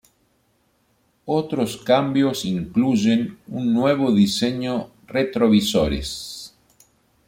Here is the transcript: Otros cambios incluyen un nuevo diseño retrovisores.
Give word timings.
Otros 1.27 1.77
cambios 1.77 2.43
incluyen 2.43 3.37
un 3.47 3.71
nuevo 3.71 4.11
diseño 4.11 4.89
retrovisores. 5.05 6.55